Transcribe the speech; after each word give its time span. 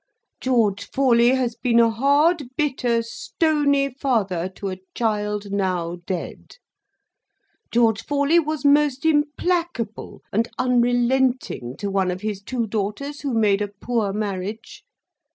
George 0.39 0.89
Forley 0.89 1.35
has 1.35 1.55
been 1.55 1.79
a 1.79 1.91
hard, 1.91 2.45
bitter, 2.57 3.03
stony 3.03 3.87
father 3.93 4.49
to 4.55 4.71
a 4.71 4.79
child 4.95 5.51
now 5.51 5.97
dead. 6.07 6.55
George 7.69 8.03
Forley 8.07 8.39
was 8.39 8.65
most 8.65 9.05
implacable 9.05 10.23
and 10.33 10.49
unrelenting 10.57 11.77
to 11.77 11.91
one 11.91 12.09
of 12.09 12.21
his 12.21 12.41
two 12.41 12.65
daughters 12.65 13.21
who 13.21 13.35
made 13.35 13.61
a 13.61 13.67
poor 13.67 14.11
marriage. 14.11 14.83